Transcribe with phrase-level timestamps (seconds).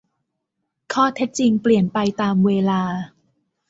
[0.93, 2.81] ข้อเท็จจริงเปลี่ยนไปตามเวลา